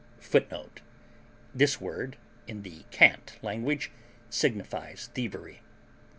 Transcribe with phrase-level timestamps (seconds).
[0.17, 0.81] [Footnote:
[1.53, 2.17] This word,
[2.47, 3.91] in the cant language,
[4.31, 5.61] signifies thievery.